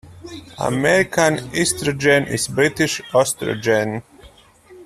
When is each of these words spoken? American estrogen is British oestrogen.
American 0.57 1.35
estrogen 1.53 2.25
is 2.27 2.47
British 2.47 3.01
oestrogen. 3.13 4.01